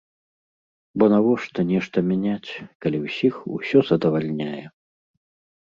[1.01, 2.51] Бо навошта нешта мяняць,
[2.87, 4.63] калі ўсіх усё задавальняе?